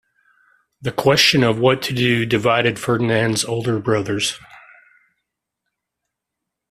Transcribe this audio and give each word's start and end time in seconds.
The 0.81 0.91
question 0.91 1.43
of 1.43 1.59
what 1.59 1.83
to 1.83 1.93
do 1.93 2.25
divided 2.25 2.79
Ferdinand's 2.79 3.45
older 3.45 3.77
brothers. 3.79 4.39